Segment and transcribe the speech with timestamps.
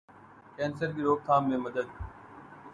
[0.55, 1.87] کینسرکی روک تھام میں مدد